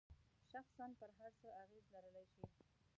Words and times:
شخصاً 0.51 0.85
پر 0.99 1.09
هر 1.19 1.31
څه 1.39 1.47
اغیز 1.63 1.85
لرلای 1.93 2.27
شي. 2.35 2.41